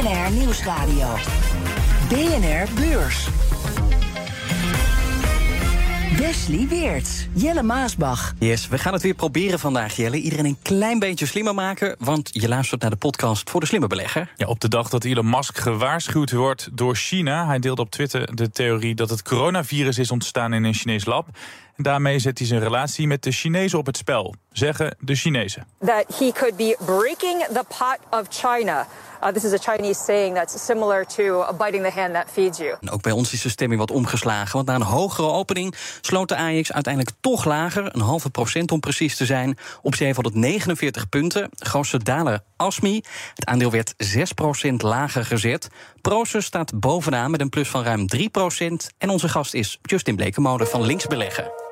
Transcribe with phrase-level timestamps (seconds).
[0.00, 1.14] BNR Nieuwsradio.
[2.08, 3.28] BNR Beurs.
[6.18, 8.34] Wesley Weerts, Jelle Maasbach.
[8.38, 10.16] Yes, we gaan het weer proberen vandaag, Jelle.
[10.16, 13.86] Iedereen een klein beetje slimmer maken, want je luistert naar de podcast voor de slimme
[13.86, 14.32] belegger.
[14.36, 17.46] Ja, op de dag dat Elon Musk gewaarschuwd wordt door China.
[17.46, 21.28] Hij deelde op Twitter de theorie dat het coronavirus is ontstaan in een Chinees lab.
[21.82, 25.66] Daarmee zet hij zijn relatie met de Chinezen op het spel, zeggen de Chinezen.
[25.78, 28.86] That he could be breaking the pot of China.
[29.22, 32.76] Uh, this is a Chinese saying that's similar to biting the hand that feeds you.
[32.80, 34.52] En ook bij ons is de stemming wat omgeslagen.
[34.52, 37.94] Want na een hogere opening sloot de AX uiteindelijk toch lager.
[37.94, 39.58] Een halve procent om precies te zijn.
[39.82, 41.48] Op 749 punten.
[41.56, 43.00] Grootste daler ASMI.
[43.34, 43.94] Het aandeel werd
[44.68, 45.68] 6% lager gezet.
[46.00, 48.18] Proces staat bovenaan met een plus van ruim 3%.
[48.98, 51.69] En onze gast is Justin Blekemode van Links Beleggen.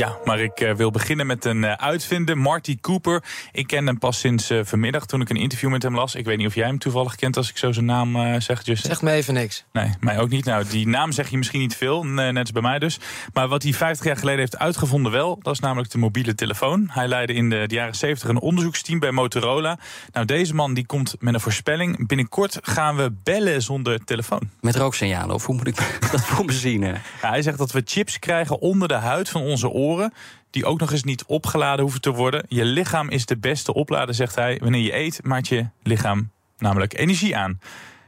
[0.00, 3.22] Ja, maar ik uh, wil beginnen met een uh, uitvinder, Marty Cooper.
[3.52, 6.14] Ik ken hem pas sinds uh, vanmiddag toen ik een interview met hem las.
[6.14, 8.90] Ik weet niet of jij hem toevallig kent als ik zo zijn naam zeg, Justin.
[8.90, 9.64] Zegt me even niks.
[9.72, 10.44] Nee, mij ook niet.
[10.44, 12.98] Nou, die naam zeg je misschien niet veel, net als bij mij dus.
[13.32, 16.88] Maar wat hij 50 jaar geleden heeft uitgevonden wel, dat is namelijk de mobiele telefoon.
[16.92, 19.78] Hij leidde in de, de jaren 70 een onderzoeksteam bij Motorola.
[20.12, 22.06] Nou, deze man die komt met een voorspelling.
[22.06, 24.50] Binnenkort gaan we bellen zonder telefoon.
[24.60, 26.80] Met rooksignalen, of hoe moet ik dat voor me zien?
[26.80, 29.88] Ja, hij zegt dat we chips krijgen onder de huid van onze oren
[30.50, 32.44] die ook nog eens niet opgeladen hoeven te worden.
[32.48, 34.58] Je lichaam is de beste oplader, zegt hij.
[34.62, 37.60] Wanneer je eet, maakt je lichaam namelijk energie aan.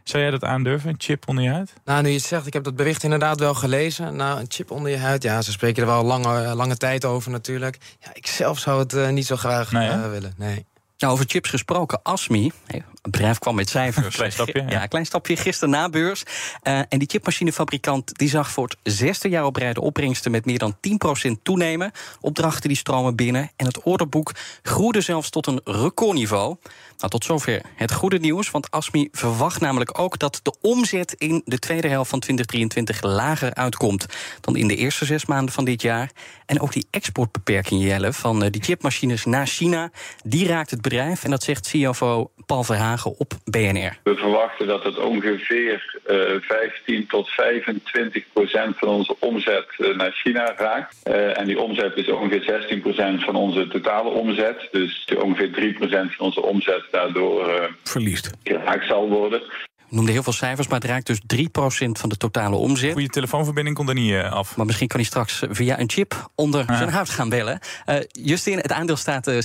[0.05, 1.73] Zou jij dat aandurven, een chip onder je huid?
[1.85, 4.17] Nou, nu je het zegt, ik heb dat bericht inderdaad wel gelezen.
[4.17, 7.31] Nou, een chip onder je huid, ja, ze spreken er wel lange, lange tijd over
[7.31, 7.79] natuurlijk.
[7.99, 10.67] Ja, ik zelf zou het uh, niet zo graag nee, uh, willen, nee.
[10.99, 12.53] Nou, over chips gesproken, ASMI,
[13.03, 14.17] het bedrijf kwam met cijfers.
[14.17, 14.65] klein stapje.
[14.69, 16.23] Ja, klein stapje gisteren na beurs.
[16.63, 20.45] Uh, en die chipmachinefabrikant die zag voor het zesde jaar op rij de opbrengsten met
[20.45, 20.77] meer dan
[21.29, 21.93] 10% toenemen.
[22.21, 23.51] Opdrachten die stromen binnen.
[23.57, 26.57] En het orderboek groeide zelfs tot een recordniveau.
[26.97, 31.43] Nou, tot zover het goede nieuws, want ASMI verwacht namelijk ook dat de omzet in
[31.45, 34.07] de tweede helft van 2023 lager uitkomt
[34.41, 36.11] dan in de eerste zes maanden van dit jaar.
[36.47, 39.91] En ook die exportbeperking, Jelle, van die chipmachines naar China,
[40.25, 41.25] die raakt het bedrijf.
[41.25, 42.65] En dat zegt CFO Paul
[43.19, 43.99] Op BNR.
[44.03, 50.13] We verwachten dat het ongeveer uh, 15 tot 25 procent van onze omzet uh, naar
[50.13, 50.97] China raakt.
[51.05, 54.69] Uh, en die omzet is ongeveer 16 procent van onze totale omzet.
[54.71, 59.43] Dus ongeveer 3 procent van onze omzet daardoor verliest geraakt zal worden
[59.93, 61.49] noemde heel veel cijfers, maar het raakt dus 3%
[61.93, 62.93] van de totale omzet.
[62.93, 64.57] Goede telefoonverbinding kon er niet uh, af.
[64.57, 67.59] Maar misschien kan hij straks via een chip onder zijn huid gaan bellen.
[67.87, 69.43] Uh, Justin, het aandeel staat uh,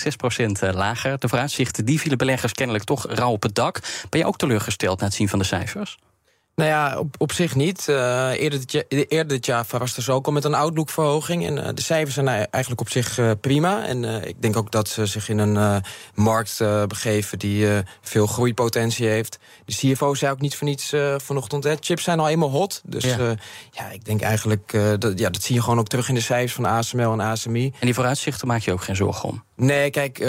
[0.69, 1.19] 6% lager.
[1.19, 3.79] De vooruitzichten die vielen beleggers kennelijk toch rauw op het dak.
[4.09, 5.97] Ben je ook teleurgesteld na het zien van de cijfers?
[6.57, 7.87] Nou ja, op, op zich niet.
[7.89, 11.45] Uh, eerder, dit jaar, eerder dit jaar verraste ze ook al met een outlookverhoging.
[11.45, 13.85] En uh, de cijfers zijn eigenlijk op zich uh, prima.
[13.85, 15.83] En ik denk ook dat ze zich in een
[16.15, 16.57] markt
[16.87, 17.67] begeven die
[18.01, 19.39] veel groeipotentie heeft.
[19.65, 21.63] De CFO zei ook niet voor niets vanochtend.
[21.63, 21.75] Hè.
[21.79, 22.81] Chips zijn al eenmaal hot.
[22.85, 23.35] Dus ja,
[23.71, 26.53] ja ik denk eigenlijk, dat, ja, dat zie je gewoon ook terug in de cijfers
[26.53, 27.65] van ASML en ASMI.
[27.65, 29.46] En die vooruitzichten maak je ook geen zorgen om?
[29.59, 30.19] Nee, kijk,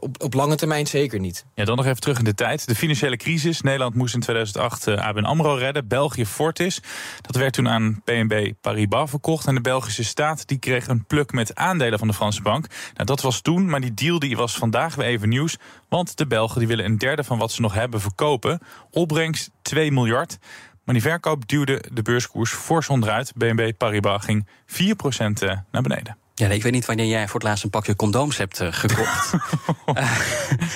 [0.00, 1.44] op, op lange termijn zeker niet.
[1.54, 2.66] Ja, dan nog even terug in de tijd.
[2.66, 3.60] De financiële crisis.
[3.60, 5.88] Nederland moest in 2008 ABN AMRO redden.
[5.88, 6.82] België Fortis.
[7.20, 9.46] Dat werd toen aan BNB Paribas verkocht.
[9.46, 12.66] En de Belgische staat die kreeg een pluk met aandelen van de Franse bank.
[12.94, 15.56] Nou, dat was toen, maar die deal die was vandaag weer even nieuws.
[15.88, 18.60] Want de Belgen die willen een derde van wat ze nog hebben verkopen.
[18.90, 20.38] Opbrengst 2 miljard.
[20.84, 23.32] Maar die verkoop duwde de beurskoers fors onderuit.
[23.36, 24.74] BNB Paribas ging 4%
[25.70, 26.16] naar beneden.
[26.40, 29.32] Ja, ik weet niet wanneer jij voor het laatst een pakje condooms hebt uh, gekocht.
[29.86, 29.94] uh,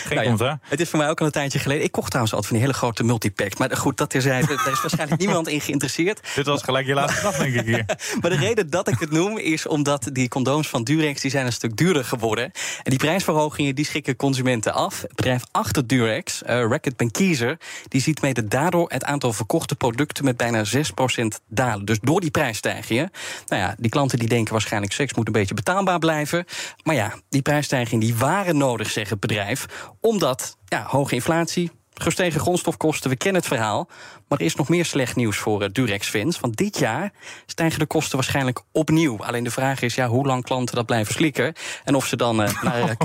[0.06, 1.84] Geen nou ja, Het is voor mij ook al een tijdje geleden.
[1.84, 3.56] Ik kocht trouwens altijd van die hele grote multipacks.
[3.56, 6.20] Maar goed, dat terzijde, daar is waarschijnlijk niemand in geïnteresseerd.
[6.34, 7.84] Dit was gelijk je laatste dag, denk ik hier.
[8.20, 11.46] maar de reden dat ik het noem is omdat die condooms van Durex die zijn
[11.46, 12.44] een stuk duurder geworden.
[12.82, 15.00] En die prijsverhogingen die schikken consumenten af.
[15.02, 20.24] Het bedrijf achter Durex, uh, Racket Kiezer, die ziet mede daardoor het aantal verkochte producten
[20.24, 21.84] met bijna 6% dalen.
[21.84, 23.10] Dus door die prijsstijgingen.
[23.46, 26.44] Nou ja, die klanten die denken waarschijnlijk seks moet een beetje betaalbaar blijven.
[26.82, 29.66] Maar ja, die prijsstijgingen die waren nodig, zegt het bedrijf.
[30.00, 33.88] Omdat ja, hoge inflatie, Gestegen grondstofkosten, we kennen het verhaal.
[34.28, 36.40] Maar er is nog meer slecht nieuws voor uh, Durex Fins.
[36.40, 37.12] Want dit jaar
[37.46, 39.24] stijgen de kosten waarschijnlijk opnieuw.
[39.24, 41.54] Alleen de vraag is ja, hoe lang klanten dat blijven slikken.
[41.84, 42.96] En of ze dan uh, naar.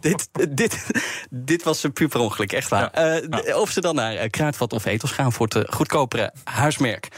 [0.00, 0.86] dit, dit,
[1.30, 2.90] dit was een puur per ongeluk, echt waar.
[2.94, 3.56] Ja.
[3.56, 7.08] Of ze dan naar Kruidvat of Etels gaan voor het goedkopere huismerk.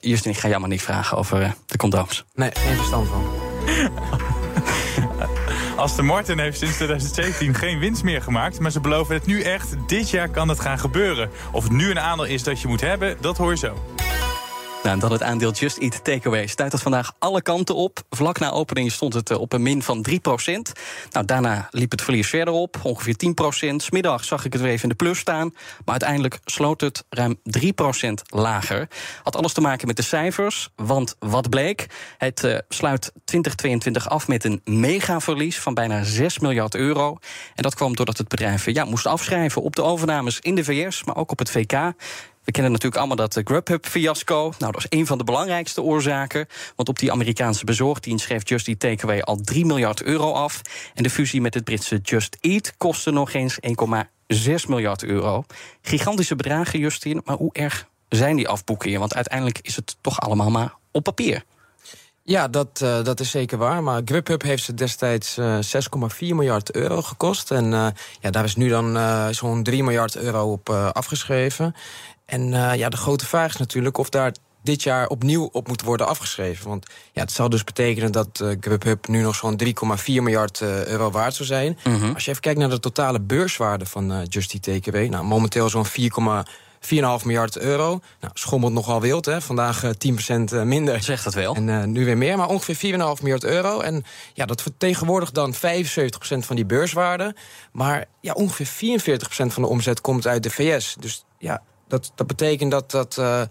[0.00, 2.24] Justin, ik ga jou maar niet vragen over de condooms.
[2.34, 3.53] Nee, geen verstand van.
[5.76, 8.60] Aston Martin heeft sinds 2017 geen winst meer gemaakt.
[8.60, 9.74] Maar ze beloven het nu echt.
[9.86, 11.30] Dit jaar kan het gaan gebeuren.
[11.52, 13.93] Of het nu een aandeel is dat je moet hebben, dat hoor je zo.
[14.84, 18.02] Nou, dat het aandeel Just Eat Takeaway stuit het vandaag alle kanten op.
[18.10, 20.12] Vlak na opening stond het eh, op een min van 3%
[21.10, 23.14] Nou, daarna liep het verlies verder op, ongeveer
[23.72, 25.50] 10% Smiddag zag ik het weer even in de plus staan.
[25.54, 28.88] Maar uiteindelijk sloot het ruim 3% lager.
[29.22, 31.86] Had alles te maken met de cijfers, want wat bleek?
[32.18, 37.18] Het uh, sluit 2022 af met een megaverlies van bijna 6 miljard euro.
[37.54, 41.04] En dat kwam doordat het bedrijf ja, moest afschrijven op de overnames in de VS,
[41.04, 41.92] maar ook op het VK.
[42.44, 44.52] We kennen natuurlijk allemaal dat Grubhub-fiasco.
[44.58, 46.46] Nou, dat is een van de belangrijkste oorzaken.
[46.76, 50.60] Want op die Amerikaanse bezorgdienst schreef Just Eat Takeaway al 3 miljard euro af.
[50.94, 53.58] En de fusie met het Britse Just Eat kostte nog eens
[54.26, 55.44] 1,6 miljard euro.
[55.82, 57.20] Gigantische bedragen, Justin.
[57.24, 59.00] Maar hoe erg zijn die afboekingen?
[59.00, 61.44] Want uiteindelijk is het toch allemaal maar op papier.
[62.26, 63.82] Ja, dat, uh, dat is zeker waar.
[63.82, 65.82] Maar Grubhub heeft ze destijds uh, eh,
[66.12, 67.50] 6,4 miljard euro gekost.
[67.50, 67.70] En
[68.20, 68.98] ja, daar is nu dan
[69.34, 71.74] zo'n 3 miljard euro op afgeschreven.
[72.26, 74.32] En uh, ja, de grote vraag is natuurlijk of daar
[74.64, 76.68] dit jaar opnieuw op moet worden afgeschreven.
[76.68, 79.70] Want ja, het zal dus betekenen dat uh, Grubhub nu nog zo'n 3,4
[80.04, 81.78] miljard uh, euro waard zou zijn.
[81.84, 82.14] Mm -hmm.
[82.14, 84.96] Als je even kijkt naar de totale beurswaarde van uh, Justy TKW...
[84.96, 85.90] nou, momenteel zo'n 4,4,5
[87.24, 88.00] miljard euro.
[88.20, 89.40] Nou, schommelt nogal wild, hè.
[89.40, 89.90] Vandaag uh,
[90.62, 91.02] 10% minder.
[91.02, 91.54] Zegt dat wel.
[91.54, 93.80] En nu weer meer, maar ongeveer 4,5 miljard euro.
[93.80, 94.04] En
[94.34, 95.58] ja, dat vertegenwoordigt dan 75%
[96.18, 97.34] van die beurswaarde.
[97.72, 100.96] Maar ja, ongeveer 44% van de omzet komt uit de VS.
[100.98, 101.62] Dus ja,
[101.94, 103.42] dat, dat betekent dat, dat, uh,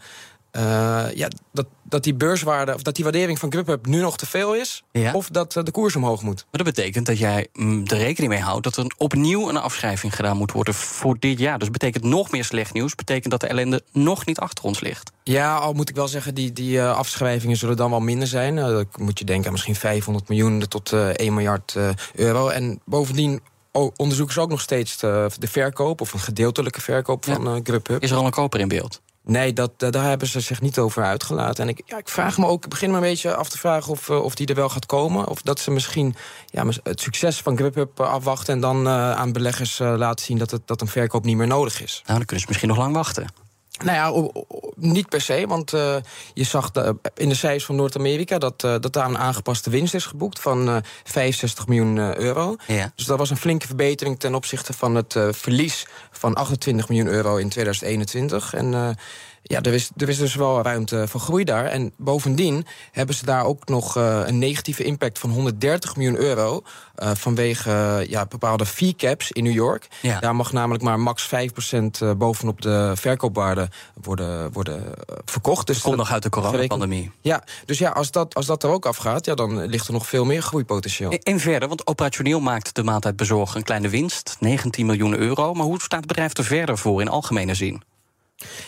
[0.51, 4.25] uh, ja, dat, dat die beurswaarde, of dat die waardering van Grubhub nu nog te
[4.25, 4.83] veel is.
[4.91, 5.13] Ja.
[5.13, 6.45] Of dat uh, de koers omhoog moet.
[6.51, 10.15] Maar dat betekent dat jij mm, er rekening mee houdt dat er opnieuw een afschrijving
[10.15, 11.59] gedaan moet worden voor dit jaar.
[11.59, 12.95] Dus betekent nog meer slecht nieuws.
[12.95, 15.11] Betekent dat de ellende nog niet achter ons ligt.
[15.23, 18.55] Ja, al moet ik wel zeggen, die, die uh, afschrijvingen zullen dan wel minder zijn.
[18.55, 21.77] dan moet je denken aan misschien 500 miljoen tot 1 miljard
[22.15, 22.47] euro.
[22.47, 23.41] En bovendien
[23.73, 26.01] onderzoeken ze ook nog steeds de, de verkoop...
[26.01, 28.01] of een gedeeltelijke verkoop van uh, Grubhub.
[28.01, 29.01] Is er al een koper in beeld?
[29.25, 31.63] Nee, dat, daar hebben ze zich niet over uitgelaten.
[31.63, 33.91] En ik, ja, ik vraag me ook, ik begin me een beetje af te vragen
[33.91, 35.27] of, uh, of die er wel gaat komen.
[35.27, 36.15] Of dat ze misschien
[36.45, 38.53] ja, het succes van Grubhub afwachten...
[38.53, 41.81] en dan uh, aan beleggers laten zien dat, het, dat een verkoop niet meer nodig
[41.81, 42.01] is.
[42.05, 43.42] Nou, dan kunnen ze misschien nog lang wachten.
[43.83, 44.31] Nou ja,
[44.75, 45.95] niet per se, want uh,
[46.33, 48.37] je zag de, in de cijfers van Noord-Amerika...
[48.37, 52.55] Dat, uh, dat daar een aangepaste winst is geboekt van uh, 65 miljoen euro.
[52.67, 52.91] Ja.
[52.95, 55.87] Dus dat was een flinke verbetering ten opzichte van het verlies...
[56.11, 58.53] van 28 miljoen euro in 2021.
[58.53, 58.97] En
[59.43, 61.65] ja, er is, er is dus wel ruimte voor groei daar.
[61.65, 66.61] En bovendien hebben ze daar ook nog uh, een negatieve impact van 130 miljoen euro.
[67.03, 69.87] Uh, vanwege uh, ja, bepaalde fee caps in New York.
[70.01, 70.19] Ja.
[70.19, 73.69] Daar mag namelijk maar max 5% bovenop de verkoopwaarde
[74.01, 74.83] worden, worden
[75.25, 75.67] verkocht.
[75.67, 77.11] Dus dat komt nog uit de coronapandemie.
[77.21, 80.07] Ja, dus ja, als dat, als dat er ook afgaat, ja, dan ligt er nog
[80.07, 81.11] veel meer groeipotentieel.
[81.11, 85.53] En, en verder, want operationeel maakt de maaltijd bezorgen een kleine winst, 19 miljoen euro.
[85.53, 87.83] Maar hoe staat het bedrijf er verder voor in algemene zin?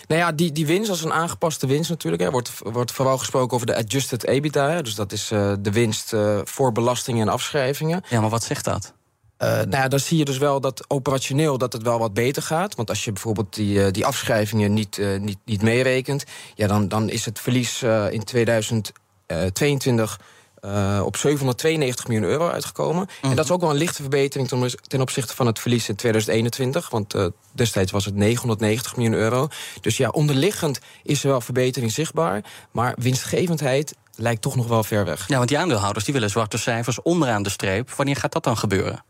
[0.08, 2.24] Nou ja, die, die winst als een aangepaste winst natuurlijk.
[2.24, 4.82] Er wordt, wordt vooral gesproken over de adjusted EBITDA.
[4.82, 8.02] Dus dat is uh, de winst uh, voor belastingen en afschrijvingen.
[8.10, 8.94] Ja, maar wat zegt dat?
[9.38, 12.42] Uh, nou ja, dan zie je dus wel dat operationeel dat het wel wat beter
[12.42, 12.76] gaat.
[12.76, 16.24] Want als je bijvoorbeeld die, die afschrijvingen niet, niet, niet meerekent...
[16.56, 20.20] Ja, dan, dan is het verlies in 2022
[20.66, 23.08] uh, op 792 miljoen euro uitgekomen.
[23.08, 23.36] En mhm.
[23.36, 26.90] dat is ook wel een lichte verbetering ten, ten opzichte van het verlies in 2021.
[26.90, 29.48] Want uh, destijds was het 990 miljoen euro.
[29.82, 32.44] Dus ja, onderliggend is er wel verbetering zichtbaar.
[32.72, 35.28] Maar winstgevendheid lijkt toch nog wel ver weg.
[35.28, 37.92] Ja, want die aandeelhouders die willen zwarte cijfers onderaan de streep.
[37.92, 39.04] Wanneer gaat dat dan gebeuren?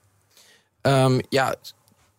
[0.82, 1.56] Um, ja,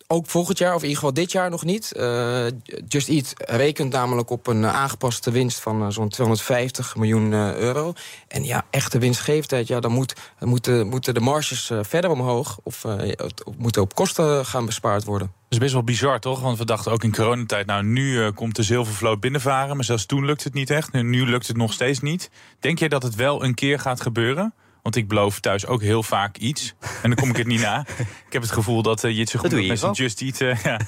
[0.06, 1.92] ook volgend jaar, of in ieder geval dit jaar nog niet.
[1.96, 2.46] Uh,
[2.88, 7.92] Just Eat rekent namelijk op een aangepaste winst van uh, zo'n 250 miljoen uh, euro.
[8.28, 12.58] En ja, echte winstgevendheid, ja, dan moet, moeten, moeten de marges verder omhoog...
[12.62, 12.84] of
[13.58, 15.26] moeten op kosten gaan bespaard worden.
[15.26, 16.40] Dat is best wel bizar, toch?
[16.40, 17.66] Want we dachten ook in coronatijd...
[17.66, 20.92] nou, nu komt de zilvervloot binnenvaren, maar zelfs toen lukt het niet echt.
[20.92, 22.30] Nu, nu lukt het nog steeds niet.
[22.60, 24.54] Denk jij dat het wel een keer gaat gebeuren?
[24.86, 26.74] Want ik beloof thuis ook heel vaak iets.
[27.02, 27.86] En dan kom ik het niet na.
[28.26, 30.40] Ik heb het gevoel dat uh, Jitse goed met zijn Just Eat...
[30.40, 30.80] Uh, ja,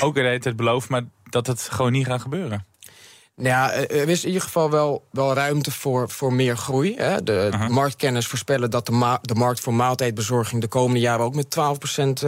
[0.00, 2.66] ook de hele tijd belooft, maar dat het gewoon niet gaat gebeuren.
[3.36, 6.96] Ja, er is in ieder geval wel, wel ruimte voor, voor meer groei.
[6.96, 7.22] Hè.
[7.22, 7.68] De Aha.
[7.68, 11.56] marktkenners voorspellen dat de, ma- de markt voor maaltijdbezorging de komende jaren ook met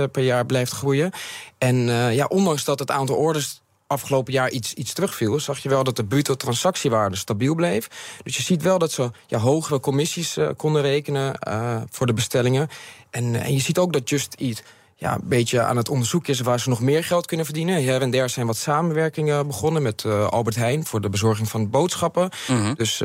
[0.06, 1.10] 12% per jaar blijft groeien.
[1.58, 5.68] En eh, ja, ondanks dat het aantal orders afgelopen jaar iets, iets terugviel, zag je
[5.68, 7.88] wel dat de bruto transactiewaarde stabiel bleef.
[8.22, 12.12] Dus je ziet wel dat ze ja, hogere commissies eh, konden rekenen eh, voor de
[12.12, 12.68] bestellingen.
[13.10, 14.62] En, eh, en je ziet ook dat Just Eat
[14.98, 17.84] ja, een beetje aan het onderzoeken is waar ze nog meer geld kunnen verdienen.
[17.84, 22.28] Her en der zijn wat samenwerkingen begonnen met Albert Heijn voor de bezorging van boodschappen.
[22.48, 22.74] Mhm.
[22.74, 23.00] Dus,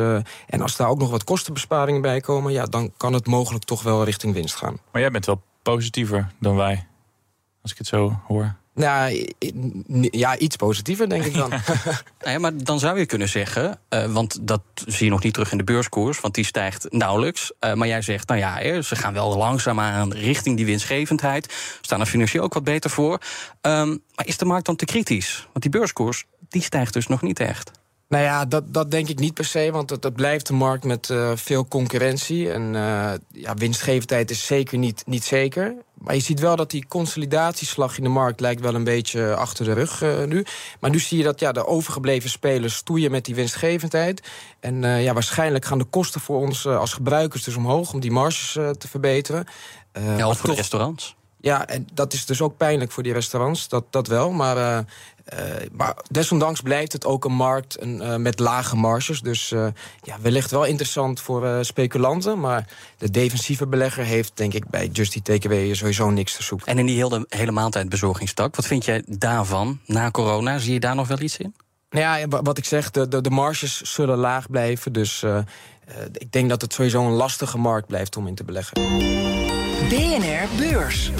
[0.47, 3.83] en als daar ook nog wat kostenbesparingen bij komen, ja, dan kan het mogelijk toch
[3.83, 4.77] wel richting winst gaan.
[4.91, 6.87] Maar jij bent wel positiever dan wij.
[7.61, 8.55] Als ik het zo hoor.
[8.81, 9.27] Nou,
[10.11, 11.51] ja, iets positiever denk ik dan.
[12.23, 15.51] Nou maar dan zou je kunnen zeggen, eh, want dat zie je nog niet terug
[15.51, 17.51] in de beurskoers, want die stijgt nauwelijks.
[17.59, 21.53] Eh, maar jij zegt, nou ja, ze gaan wel langzaamaan richting die winstgevendheid.
[21.81, 23.19] Staan er financieel ook wat beter voor.
[23.61, 25.47] Ehm, maar is de markt dan te kritisch?
[25.51, 27.71] Want die beurskoers, die stijgt dus nog niet echt.
[28.11, 31.09] Nou ja, dat, dat denk ik niet per se, want het blijft een markt met
[31.09, 32.51] eh, veel concurrentie.
[32.51, 35.75] En eh, ja, winstgevendheid is zeker niet, niet zeker.
[35.93, 39.65] Maar je ziet wel dat die consolidatieslag in de markt lijkt wel een beetje achter
[39.65, 40.45] de rug eh, nu.
[40.79, 44.27] Maar nu zie je dat ja, de overgebleven spelers stoeien met die winstgevendheid.
[44.59, 48.51] En ja, waarschijnlijk gaan de kosten voor ons als gebruikers dus omhoog om die marges
[48.51, 49.45] te verbeteren.
[50.17, 51.15] Ja, of voor de restaurants.
[51.39, 54.31] ja, en dat is dus ook pijnlijk voor die restaurants, dat, dat wel.
[54.31, 54.85] Maar,
[55.25, 55.39] eh,
[55.71, 59.21] maar desondanks blijft het ook een markt een, eh, met lage marges.
[59.21, 59.67] Dus eh,
[60.01, 62.39] ja, wellicht wel interessant voor eh, speculanten.
[62.39, 66.67] Maar de defensieve belegger heeft, denk ik, bij Just Eat Takeaway sowieso niks te zoeken.
[66.67, 70.57] En in die hele, hele maaltijdbezorgingstak, wat vind jij daarvan na corona?
[70.57, 71.55] Zie je daar nog wel iets in?
[71.89, 74.93] Nou ja, wa- wat ik zeg, de, de, de marges zullen laag blijven.
[74.93, 75.23] Dus
[76.13, 78.73] ik denk dat het sowieso een lastige markt blijft om in te beleggen.
[79.89, 81.11] BNR Beurs.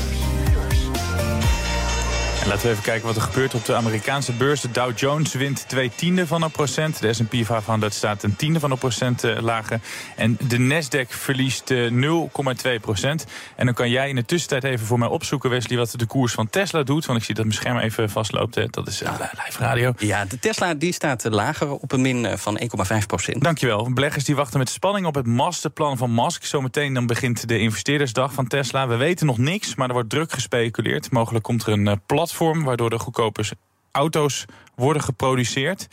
[2.42, 4.62] En laten we even kijken wat er gebeurt op de Amerikaanse beurs.
[4.62, 7.00] De Dow Jones wint twee tiende van een procent.
[7.02, 9.80] De S&P 500 staat een tiende van een procent eh, lager.
[10.16, 13.26] En de Nasdaq verliest eh, 0,2 procent.
[13.56, 16.34] En dan kan jij in de tussentijd even voor mij opzoeken, Wesley, wat de koers
[16.34, 17.06] van Tesla doet.
[17.06, 18.74] Want ik zie dat mijn scherm even vastloopt.
[18.74, 19.14] Dat is eh,
[19.46, 19.94] live radio.
[19.98, 23.44] Ja, de Tesla die staat lager op een min eh, van 1,5 procent.
[23.44, 23.94] Dankjewel.
[23.94, 26.46] Beleggers die wachten met spanning op het masterplan van Musk.
[26.46, 28.88] Zometeen dan begint de investeerdersdag van Tesla.
[28.88, 31.12] We weten nog niks, maar er wordt druk gespeculeerd.
[31.12, 31.96] Mogelijk komt er een eh,
[32.32, 33.44] platform waardoor de goedkope
[33.92, 34.46] auto's
[34.76, 35.88] worden geproduceerd.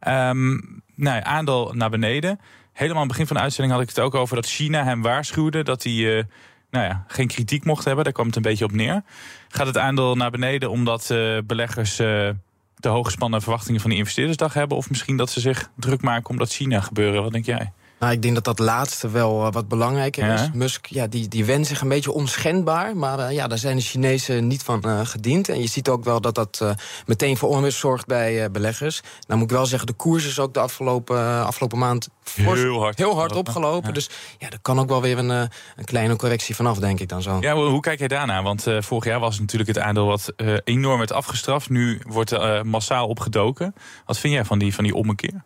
[0.00, 0.58] Ehm
[0.94, 2.40] nou, aandeel naar beneden.
[2.72, 5.02] Helemaal aan het begin van de uitzending had ik het ook over dat China hem
[5.02, 6.24] waarschuwde dat hij eh,
[6.70, 8.04] nou ja, geen kritiek mocht hebben.
[8.04, 9.02] Daar kwam het een beetje op neer.
[9.48, 12.28] Gaat het aandeel naar beneden omdat eh, beleggers eh,
[12.78, 14.76] te hooggespannen verwachtingen van die investeerdersdag hebben?
[14.76, 17.22] Of misschien dat ze zich druk maken omdat China gebeuren?
[17.22, 17.72] Wat denk jij?
[17.98, 20.34] Nou, ik denk dat dat laatste wel eh, wat belangrijker Ja.
[20.34, 20.50] is.
[20.52, 22.96] Musk, ja, die, die wendt zich een beetje onschendbaar.
[22.96, 25.48] Maar eh, ja, daar zijn de Chinezen niet van eh, gediend.
[25.48, 26.64] En je ziet ook wel dat dat
[27.06, 29.00] meteen voor onrust zorgt bij beleggers.
[29.26, 32.98] Nou moet ik wel zeggen, de koers is ook de afgelopen, afgelopen maand Heel hard
[32.98, 33.88] heel hard opgelopen.
[33.88, 33.94] Ja.
[33.94, 37.22] Dus ja, er kan ook wel weer een, een kleine correctie vanaf, denk ik dan
[37.22, 37.36] zo.
[37.40, 38.42] Ja, hoe kijk jij daarna?
[38.42, 40.32] Want vorig jaar was natuurlijk het aandeel wat
[40.64, 41.70] enorm werd afgestraft.
[41.70, 43.74] Nu wordt er massaal opgedoken.
[44.06, 45.42] Wat vind jij van die, van die ommekeer?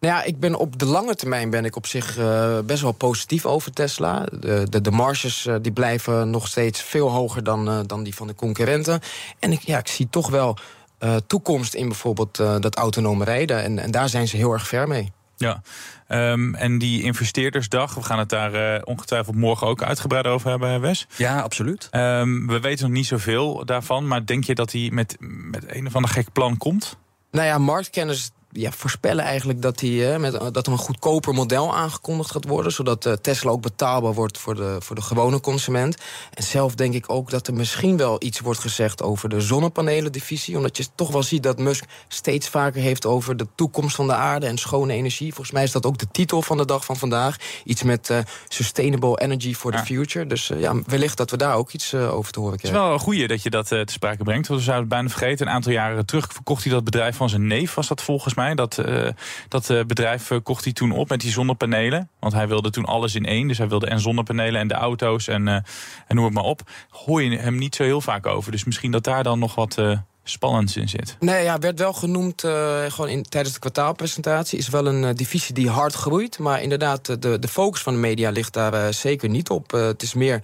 [0.00, 2.92] Nou ja, ik ben op de lange termijn ben ik op zich eh, best wel
[2.92, 4.26] positief over Tesla.
[4.40, 8.14] De, de, de marges eh, die blijven nog steeds veel hoger dan, eh, dan die
[8.14, 9.00] van de concurrenten.
[9.38, 10.56] En ik, ja, ik zie toch wel
[10.98, 13.62] eh, toekomst in bijvoorbeeld eh, dat autonome rijden.
[13.62, 15.12] En, en daar zijn ze heel erg ver mee.
[15.36, 15.62] Ja,
[16.10, 20.80] Ehm, en die investeerdersdag, we gaan het daar eh, ongetwijfeld morgen ook uitgebreid over hebben,
[20.80, 21.06] Wes.
[21.16, 21.88] Ja, absoluut.
[21.90, 25.86] Ehm, we weten nog niet zoveel daarvan, maar denk je dat hij met, met een
[25.86, 26.96] of ander gek plan komt?
[27.30, 31.76] Nou ja, marktkenners ja, voorspellen eigenlijk dat, die, eh, met, dat er een goedkoper model
[31.76, 32.72] aangekondigd gaat worden.
[32.72, 35.96] Zodat eh, Tesla ook betaalbaar wordt voor de, voor de gewone consument.
[36.34, 40.56] En zelf denk ik ook dat er misschien wel iets wordt gezegd over de zonnepanelen-divisie.
[40.56, 44.14] Omdat je toch wel ziet dat Musk steeds vaker heeft over de toekomst van de
[44.14, 45.28] aarde en schone energie.
[45.28, 47.36] Volgens mij is dat ook de titel van de dag van vandaag.
[47.64, 49.84] Iets met eh, Sustainable Energy for the Ja.
[49.84, 50.26] Future.
[50.26, 52.68] Dus eh, ja, wellicht dat we daar ook iets eh, over te horen Het is
[52.70, 52.88] krijgen.
[52.90, 54.48] wel een goeie dat je dat eh, te sprake brengt.
[54.48, 55.46] Want we zouden het bijna vergeten.
[55.46, 58.39] Een aantal jaren terug verkocht hij dat bedrijf van zijn neef, was dat volgens mij.
[58.54, 59.08] Dat, eh,
[59.48, 62.08] dat eh, bedrijf eh, kocht hij toen op met die zonnepanelen.
[62.20, 63.48] Want hij wilde toen alles in één.
[63.48, 65.64] Dus hij wilde en zonnepanelen en de auto's en, en
[66.08, 66.60] noem het maar op.
[66.88, 68.52] Hoor je hem niet zo heel vaak over.
[68.52, 69.82] Dus misschien dat daar dan nog wat
[70.24, 71.16] spannends in zit.
[71.20, 74.58] Nee, ja, werd wel genoemd eh, gewoon in, tijdens de kwartaalpresentatie.
[74.58, 76.38] Is wel een eh, divisie die hard groeit.
[76.38, 79.70] Maar inderdaad, eh, de, de focus van de media ligt daar zeker niet op.
[79.70, 80.42] Het is meer,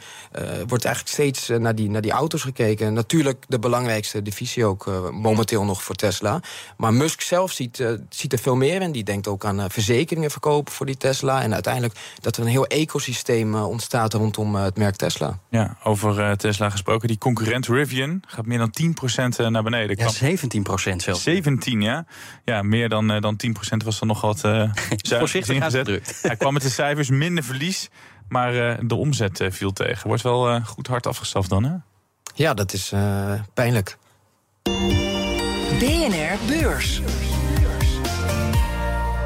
[0.66, 2.92] wordt eigenlijk steeds naar, die, naar die auto's gekeken.
[2.92, 6.40] Natuurlijk de belangrijkste divisie ook momenteel nog voor Tesla.
[6.76, 8.92] Maar Musk zelf ziet, ziet er veel meer in.
[8.92, 11.42] Die denkt ook aan verzekeringen verkopen voor die Tesla.
[11.42, 15.38] En uiteindelijk dat er een heel ecosysteem ontstaat rondom het merk Tesla.
[15.50, 17.08] Ja, over Tesla gesproken.
[17.08, 18.74] Die concurrent Rivian gaat meer dan
[19.42, 19.96] 10% naar beneden.
[19.98, 21.22] Ja, 17 procent zelfs.
[21.22, 22.06] 17, ja.
[22.44, 24.70] Ja, meer dan, uh, dan 10 procent was er nog wat uh,
[25.18, 26.20] Voorzichtig ingezet.
[26.22, 27.88] Hij kwam met de cijfers minder verlies,
[28.28, 30.08] maar uh, de omzet viel tegen.
[30.08, 31.74] Wordt wel goed hard afgestraft dan, hè?
[32.34, 32.92] Ja, dat is
[33.54, 33.96] pijnlijk.
[35.78, 37.00] BNR Beurs.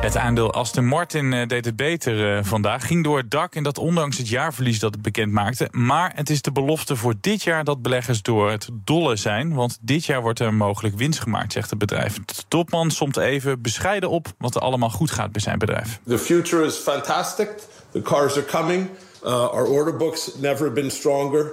[0.01, 2.87] Het aandeel Aston Martin uh, deed het beter uh, vandaag.
[2.87, 5.69] Ging door het dak en dat ondanks het jaarverlies dat het bekend maakte.
[5.71, 9.55] Maar het is de belofte voor dit jaar dat beleggers door het dolle zijn.
[9.55, 12.15] Want dit jaar wordt er mogelijk winst gemaakt, zegt het bedrijf.
[12.25, 16.01] De topman somt even bescheiden op wat er allemaal goed gaat bij zijn bedrijf.
[16.07, 17.49] The future is fantastic.
[17.93, 18.89] The cars are coming.
[19.25, 21.53] Uh, our order books never been stronger.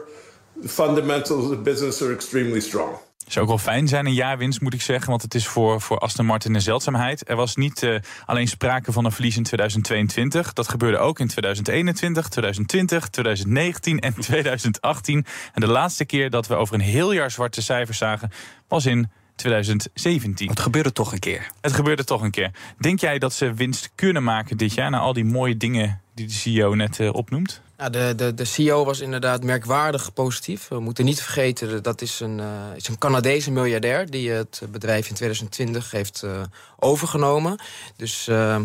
[0.61, 2.97] The fundamentals of the business are extremely strong
[3.33, 5.09] zou ook wel fijn zijn, een jaarwinst moet ik zeggen.
[5.09, 7.29] Want het is voor, voor Aston Martin een zeldzaamheid.
[7.29, 10.53] Er was niet uh, alleen sprake van een verlies in 2022.
[10.53, 15.25] Dat gebeurde ook in 2021, 2020, 2019 en 2018.
[15.53, 18.31] En de laatste keer dat we over een heel jaar zwarte cijfers zagen...
[18.67, 20.49] was in 2017.
[20.49, 21.51] Het gebeurde toch een keer.
[21.61, 22.51] Het gebeurde toch een keer.
[22.77, 24.89] Denk jij dat ze winst kunnen maken dit jaar...
[24.89, 27.61] na al die mooie dingen die de CEO net uh, opnoemt?
[27.77, 30.67] Nou, de, de, de CEO was inderdaad merkwaardig positief.
[30.67, 34.09] We moeten niet vergeten, dat is een, uh, is een Canadese miljardair...
[34.09, 36.41] die het bedrijf in 2020 heeft uh,
[36.79, 37.59] overgenomen.
[37.95, 38.27] Dus...
[38.27, 38.59] Uh,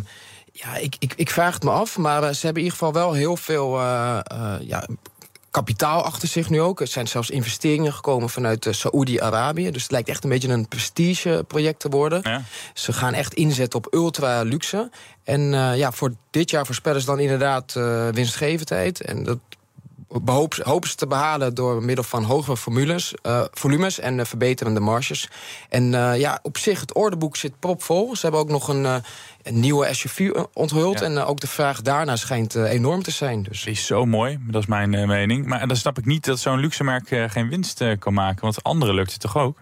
[0.54, 3.12] ja, ik, ik, ik vraag het me af, maar ze hebben in ieder geval wel
[3.12, 3.78] heel veel
[4.61, 4.87] ja,
[5.52, 6.80] kapitaal achter zich nu ook.
[6.80, 9.71] Er zijn zelfs investeringen gekomen vanuit uh, Saoedi-Arabië.
[9.71, 12.21] Dus het lijkt echt een beetje een prestigeproject te worden.
[12.23, 12.42] Ja.
[12.75, 14.90] Ze gaan echt inzetten op ultra luxe.
[15.25, 19.00] En uh, ja, voor dit jaar voorspellen ze dan inderdaad uh, winstgevendheid.
[19.00, 19.38] En dat
[20.62, 25.28] hopen ze te behalen door middel van hogere formules, uh, volumes en verbeterende marges.
[25.68, 28.16] En ja, op zich, het ordeboek zit propvol.
[28.16, 29.02] Ze hebben ook nog een,
[29.42, 30.99] een nieuwe SUV onthuld.
[30.99, 31.04] Ja.
[31.04, 33.42] En ook de vraag daarna schijnt enorm te zijn.
[33.42, 33.62] Dus.
[33.62, 35.46] Die is zo mooi, dat is mijn mening.
[35.46, 38.42] Maar dan snap ik niet dat zo'n luxemerk geen winst kan maken.
[38.42, 39.62] Want anderen lukt het toch ook?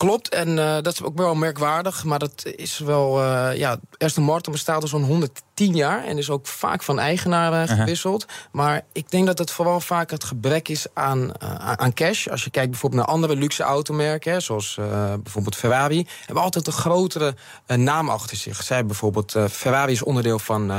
[0.00, 2.04] Klopt, en uh, dat is ook wel merkwaardig.
[2.04, 3.22] Maar dat is wel...
[3.22, 6.04] Uh, ja, Aston Martin bestaat al zo'n 110 jaar...
[6.04, 8.24] en is ook vaak van eigenaar uh, gewisseld.
[8.26, 8.34] -huh.
[8.52, 11.40] Maar ik denk dat het vooral vaak het gebrek is aan,
[11.78, 12.28] aan cash.
[12.28, 14.42] Als je kijkt bijvoorbeeld naar andere luxe automerken...
[14.42, 14.74] zoals
[15.22, 16.06] bijvoorbeeld Ferrari...
[16.26, 17.34] hebben altijd een grotere
[17.66, 18.62] naam achter zich.
[18.62, 19.36] Zij bijvoorbeeld...
[19.50, 20.72] Ferrari is onderdeel van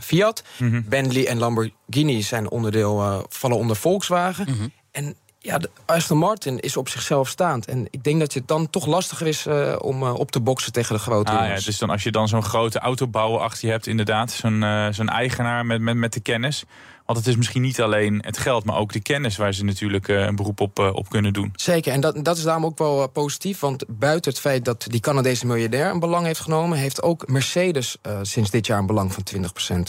[0.00, 0.42] Fiat.
[0.56, 0.82] -huh.
[0.88, 4.48] Bentley en Lamborghini zijn onderdeel, vallen onder Volkswagen.
[4.48, 4.64] -huh.
[4.90, 7.66] En ja, de Aston Martin is op zichzelf staand.
[7.66, 10.72] En ik denk dat het dan toch lastiger is uh, om uh, op te boksen
[10.72, 13.72] tegen de grote ah, ja, Dus dan als je dan zo'n grote autobouwer achter je
[13.72, 16.64] hebt, inderdaad, zo'n uh, zo'n eigenaar met, met, met de kennis.
[17.10, 20.08] Want het is misschien niet alleen het geld, maar ook de kennis waar ze natuurlijk
[20.08, 21.52] uh, een beroep op, uh, op kunnen doen.
[21.54, 23.60] Zeker, en dat, dat is daarom ook wel uh, positief.
[23.60, 27.96] Want buiten het feit dat die Canadese miljardair een belang heeft genomen, heeft ook Mercedes
[28.22, 29.22] sinds dit jaar een belang van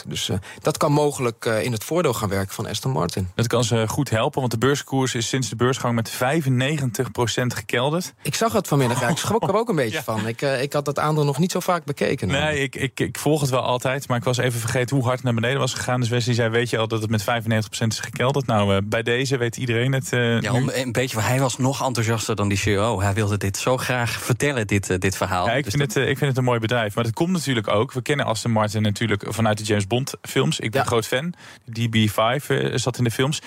[0.03, 0.07] 20%.
[0.07, 0.29] Dus
[0.61, 3.29] dat kan mogelijk in het voordeel gaan werken van Aston Martin.
[3.35, 6.15] Dat kan ze goed helpen, want de beurskoers is sinds de beursgang met 95%
[7.47, 8.13] gekelderd.
[8.21, 10.03] Ik zag het vanmiddag, ja, ik schrok er ook een beetje ja.
[10.03, 10.27] van.
[10.27, 12.27] Ik, ik had dat aandeel nog niet zo vaak bekeken.
[12.27, 15.15] Nee, ik, ik, ik volg het wel altijd, maar ik was even vergeten hoe hard
[15.15, 15.99] het naar beneden was gegaan.
[15.99, 18.45] Dus Wesley zei, weet je al dat het met 95% is gekelderd.
[18.45, 20.11] Nou, uh, bij deze weet iedereen het.
[20.11, 23.01] Uh, ja, om, een beetje, hij was nog enthousiaster dan die CEO.
[23.01, 25.45] Hij wilde dit zo graag vertellen, dit, uh, dit verhaal.
[25.45, 26.03] Ja, ik, dus vind dat...
[26.03, 26.95] het, ik vind het een mooi bedrijf.
[26.95, 27.93] Maar dat komt natuurlijk ook.
[27.93, 30.59] We kennen Aston Martin natuurlijk vanuit de James Bond films.
[30.59, 30.87] Ik ben ja.
[30.87, 31.33] groot fan.
[31.69, 33.41] DB5 zat in de films.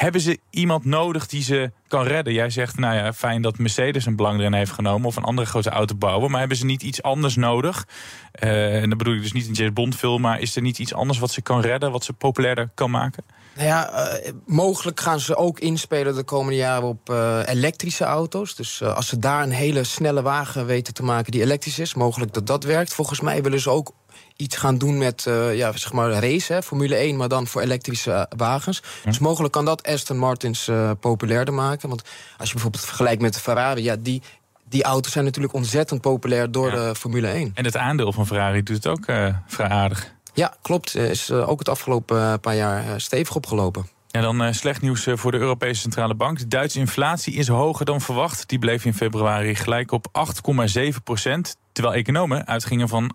[0.00, 2.32] Hebben ze iemand nodig die ze kan redden?
[2.32, 5.08] Jij zegt, nou ja, fijn dat Mercedes een belang erin heeft genomen...
[5.08, 6.30] of een andere grote autobouwer.
[6.30, 7.86] Maar hebben ze niet iets anders nodig?
[8.32, 10.20] en dan bedoel ik dus niet een James Bond film...
[10.20, 11.92] maar is er niet iets anders wat ze kan redden...
[11.92, 13.24] wat ze populairder kan maken?
[13.54, 18.54] Nou ja, uh, mogelijk gaan ze ook inspelen de komende jaren op uh, elektrische auto's.
[18.54, 21.94] Dus als ze daar een hele snelle wagen weten te maken die elektrisch is...
[21.94, 22.94] mogelijk dat dat werkt.
[22.94, 23.92] Volgens mij willen ze ook
[24.40, 25.22] iets gaan doen met
[25.52, 27.16] ja, zeg maar race, hè, Formule 1...
[27.16, 28.82] maar dan voor elektrische wagens.
[29.02, 29.08] Hm.
[29.08, 31.88] Dus mogelijk kan dat Aston Martins populairder maken.
[31.88, 32.02] Want
[32.36, 33.82] als je bijvoorbeeld vergelijkt met de Ferrari...
[33.82, 34.22] Ja, die,
[34.64, 36.88] die auto's zijn natuurlijk ontzettend populair door ja.
[36.88, 37.50] de Formule 1.
[37.54, 39.04] En het aandeel van Ferrari doet het ook
[39.46, 40.12] vrij aardig.
[40.34, 40.94] Ja, klopt.
[40.94, 43.86] Is ook het afgelopen paar jaar stevig opgelopen.
[44.12, 46.38] Ja, dan uh, slecht nieuws voor de Europese Centrale Bank.
[46.38, 48.48] De Duitse inflatie is hoger dan verwacht.
[48.48, 50.06] Die bleef in februari gelijk op
[50.78, 51.56] 8,7 procent.
[51.72, 53.14] Terwijl economen uitgingen van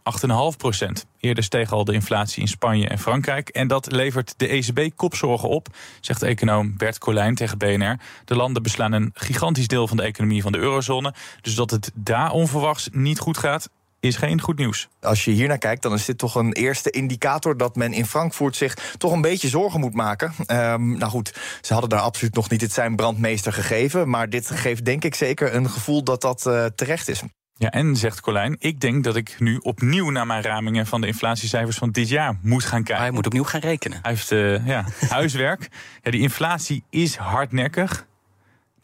[0.54, 1.06] 8,5 procent.
[1.20, 3.50] Eerder steeg al de inflatie in Spanje en Frankrijk.
[3.50, 5.68] En dat levert de ECB kopzorgen op,
[6.02, 8.00] zegt econoom Bert Colijn tegen BNR.
[8.26, 11.14] De landen beslaan een gigantisch deel van de economie van de eurozone.
[11.42, 13.70] Dus dat het daar onverwachts niet goed gaat,
[14.08, 14.88] is geen goed nieuws.
[15.02, 18.06] Als je hier naar kijkt, dan is dit toch een eerste indicator dat men in
[18.06, 20.34] Frankfurt zich toch een beetje zorgen moet maken.
[20.48, 24.10] Um, nou goed, ze hadden daar absoluut nog niet het zijn brandmeester gegeven.
[24.10, 27.22] Maar dit geeft denk ik zeker een gevoel dat dat uh, terecht is.
[27.58, 31.08] Ja, en zegt Colijn, ik denk dat ik nu opnieuw naar mijn ramingen van de
[31.08, 33.04] inflatiecijfers van dit jaar moet gaan kijken.
[33.04, 34.00] Hij moet opnieuw gaan rekenen.
[34.02, 35.70] Hij heeft uh, ja, huiswerk.
[36.02, 38.06] Ja, die inflatie is hardnekkig.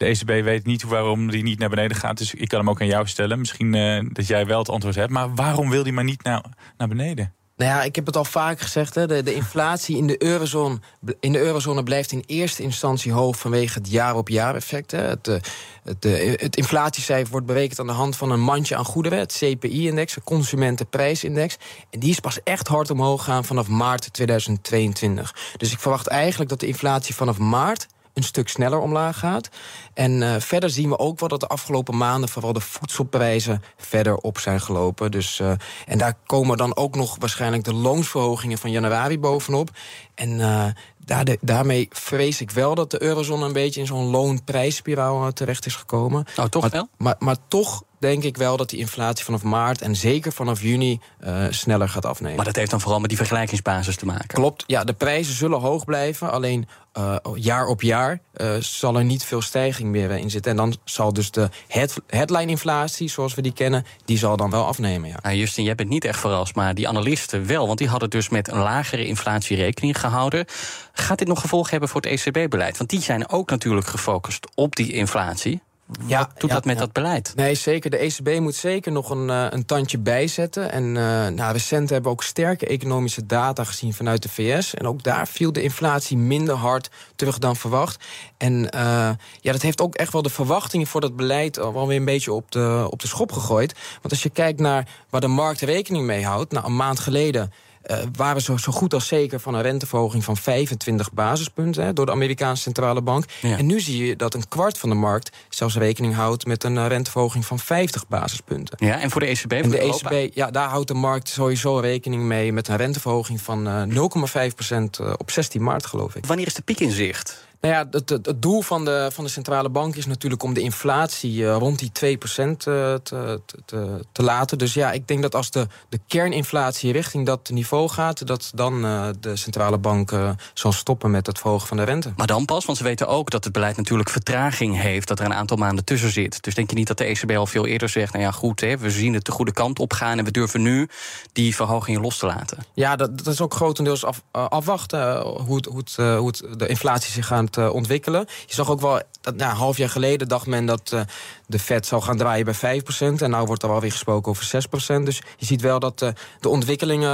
[0.02, 2.18] De ECB weet niet waarom die niet naar beneden gaat.
[2.18, 3.38] Dus ik kan hem ook aan jou stellen.
[3.38, 5.10] Misschien uh, dat jij wel het antwoord hebt.
[5.10, 6.44] Maar waarom wil die maar niet naar,
[6.76, 7.32] naar beneden?
[7.56, 8.94] Nou ja, ik heb het al vaak gezegd.
[8.94, 10.78] Hè, de, de inflatie in de, eurozone,
[11.20, 14.90] in de eurozone blijft in eerste instantie hoog vanwege het jaar-op-jaar effect.
[14.90, 15.36] Het, eh,
[15.82, 19.36] het, eh, het, inflatiecijfer wordt berekend aan de hand van een mandje aan goederen, het
[19.38, 21.56] CPI-index, de Consumentenprijsindex.
[21.90, 25.34] En die is pas echt hard omhoog gaan vanaf maart 2022.
[25.56, 29.48] Dus ik verwacht eigenlijk dat de inflatie vanaf maart een stuk sneller omlaag gaat.
[29.94, 34.16] En uh, verder zien we ook wel dat de afgelopen maanden vooral de voedselprijzen verder
[34.16, 35.10] op zijn gelopen.
[35.10, 35.52] Dus, uh,
[35.86, 39.70] en daar komen dan ook nog waarschijnlijk de loonsverhogingen van januari bovenop.
[40.14, 40.66] En uh,
[40.98, 45.66] daar de, daarmee vrees ik wel dat de eurozone een beetje in zo'n loonprijsspiraal terecht
[45.66, 46.24] is gekomen.
[46.36, 46.88] Oh, toch maar, wel?
[46.96, 51.00] Maar, maar toch denk ik wel dat die inflatie vanaf maart en zeker vanaf juni
[51.24, 52.36] uh, sneller gaat afnemen.
[52.36, 54.28] Maar dat heeft dan vooral met die vergelijkingsbasis te maken.
[54.28, 56.30] Klopt, ja, de prijzen zullen hoog blijven.
[56.30, 60.50] Alleen uh, jaar op jaar uh, zal er niet veel stijging meer in zitten.
[60.50, 64.66] En dan zal dus de head, headline-inflatie, zoals we die kennen, die zal dan wel
[64.66, 65.08] afnemen.
[65.08, 65.18] Ja.
[65.22, 67.66] Nou, Justin, jij bent niet echt verrast, maar die analisten wel.
[67.66, 70.44] Want die hadden dus met een lagere inflatie rekening gehouden.
[70.92, 72.78] Gaat dit nog gevolgen hebben voor het ECB-beleid?
[72.78, 75.60] Want die zijn ook natuurlijk gefocust op die inflatie.
[76.06, 76.80] Ja, Wat doet ja, dat met ja.
[76.80, 77.32] dat beleid?
[77.36, 77.90] Nee, zeker.
[77.90, 80.72] De ECB moet zeker nog een, uh, een tandje bijzetten.
[80.72, 80.94] En uh,
[81.28, 84.74] nou, recent hebben we ook sterke economische data gezien vanuit de VS.
[84.74, 88.04] En ook daar viel de inflatie minder hard terug dan verwacht.
[88.36, 91.96] En uh, ja, dat heeft ook echt wel de verwachtingen voor dat beleid wel weer
[91.96, 93.74] een beetje op de, op de schop gegooid.
[94.00, 97.52] Want als je kijkt naar waar de markt rekening mee houdt, nou, een maand geleden.
[97.90, 102.06] Uh, waren we zo, goed als zeker van een renteverhoging van 25 basispunten hè, door
[102.06, 103.24] de Amerikaanse centrale bank.
[103.40, 103.56] Ja.
[103.56, 106.76] En nu zie je dat een kwart van de markt zelfs rekening houdt met een
[106.76, 108.86] uh, renteverhoging van 50 basispunten.
[108.86, 109.52] Ja, en voor de ECB?
[109.52, 113.68] En de ECB, ja, daar houdt de markt sowieso rekening mee met een renteverhoging van
[113.68, 116.26] uh, 0,5% op 16 maart, geloof ik.
[116.26, 117.50] Wanneer is de piek in zicht?
[117.62, 120.54] Nou ja, het, het, het, doel van de, van de centrale bank is natuurlijk om
[120.54, 124.58] de inflatie uh, rond die 2% uh, te, te, te, te, laten.
[124.58, 128.84] Dus ja, ik denk dat als de, de kerninflatie richting dat niveau gaat, dat dan
[128.84, 132.12] uh, de centrale bank uh, zal stoppen met het verhogen van de rente.
[132.16, 135.24] Maar dan pas, want ze weten ook dat het beleid natuurlijk vertraging heeft, dat er
[135.24, 136.42] een aantal maanden tussen zit.
[136.42, 138.78] Dus denk je niet dat de ECB al veel eerder zegt: nou ja, goed, hè,
[138.78, 140.88] we zien het de goede kant op gaan en we durven nu
[141.32, 142.58] die verhogingen los te laten?
[142.74, 146.66] Ja, dat, dat is ook grotendeels af, afwachten hoe, het, hoe, het, hoe het, de
[146.66, 148.26] inflatie zich gaat uh, ontwikkelen.
[148.46, 151.00] Je zag ook wel, dat, nou, een half jaar geleden dacht men dat uh,
[151.46, 152.86] de Fed zou gaan draaien bij 5%.
[152.98, 154.62] En nu wordt er wel weer gesproken over
[155.00, 155.02] 6%.
[155.02, 156.08] Dus je ziet wel dat uh,
[156.40, 157.10] de ontwikkelingen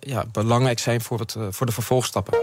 [0.00, 2.38] ja, belangrijk zijn voor, het, voor de vervolgstappen.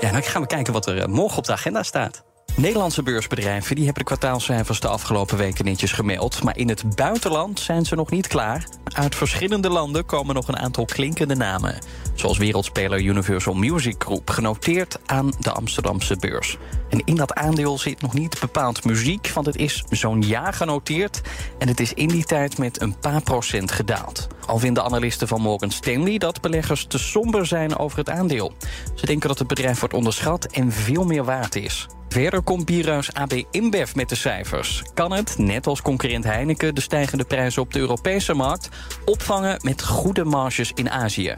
[0.00, 2.22] Ja, dan gaan we kijken wat er morgen op de agenda staat.
[2.56, 6.42] Nederlandse beursbedrijven die hebben de kwartaalcijfers de afgelopen weken netjes gemeld.
[6.42, 8.66] Maar in het buitenland zijn ze nog niet klaar.
[8.84, 11.78] Uit verschillende landen komen nog een aantal klinkende namen.
[12.14, 16.58] Zoals wereldspeler Universal Music Group, genoteerd aan de Amsterdamse beurs.
[16.90, 21.20] En in dat aandeel zit nog niet bepaald muziek, want het is zo'n jaar genoteerd.
[21.58, 24.26] En het is in die tijd met een paar procent gedaald.
[24.46, 28.52] Al vinden analisten van Morgan Stanley dat beleggers te somber zijn over het aandeel.
[28.94, 31.86] Ze denken dat het bedrijf wordt onderschat en veel meer waard is.
[32.14, 34.82] Verder komt bierhuis AB InBev met de cijfers.
[34.94, 38.68] Kan het, net als concurrent Heineken, de stijgende prijzen op de Europese markt
[39.04, 41.34] opvangen met goede marges in Azië?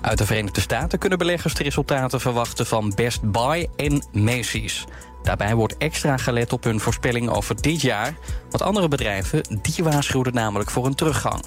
[0.00, 4.84] Uit de Verenigde Staten kunnen beleggers de resultaten verwachten van Best Buy en Macy's.
[5.22, 8.14] Daarbij wordt extra gelet op hun voorspelling over dit jaar.
[8.50, 11.44] Want andere bedrijven die waarschuwden namelijk voor een teruggang.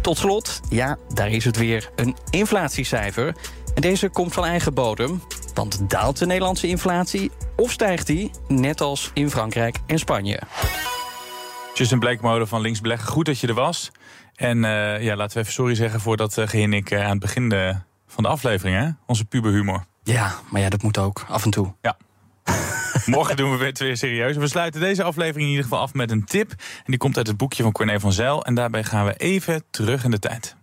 [0.00, 3.34] Tot slot, ja, daar is het weer, een inflatiecijfer.
[3.74, 5.22] En deze komt van eigen bodem.
[5.54, 10.40] Want daalt de Nederlandse inflatie of stijgt die, net als in Frankrijk en Spanje?
[11.74, 13.90] Justin Bleekmode van Links Beleggen, goed dat je er was.
[14.34, 17.18] En uh, ja, laten we even sorry zeggen voor dat uh, gehinnik uh, aan het
[17.18, 18.88] begin de, van de aflevering, hè?
[19.06, 19.84] Onze puberhumor.
[20.02, 21.72] Ja, maar ja, dat moet ook, af en toe.
[21.82, 21.96] Ja.
[23.10, 24.36] Morgen doen we het weer serieus.
[24.36, 26.50] We sluiten deze aflevering in ieder geval af met een tip.
[26.50, 28.44] En die komt uit het boekje van Corné van Zijl.
[28.44, 30.56] En daarbij gaan we even terug in de tijd.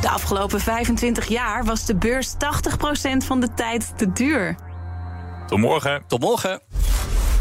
[0.00, 2.36] De afgelopen 25 jaar was de beurs 80%
[3.16, 4.56] van de tijd te duur.
[5.46, 6.02] Tot morgen.
[6.06, 6.60] Tot morgen.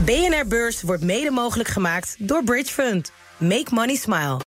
[0.06, 3.12] BNR Beurs wordt mede mogelijk gemaakt door Bridge Fund.
[3.38, 4.48] Make money smile.